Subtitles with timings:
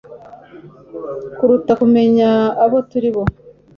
[1.37, 2.29] kuruta kumenya
[2.63, 3.23] abo turi bo